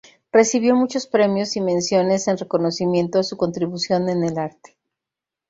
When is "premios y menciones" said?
1.05-2.27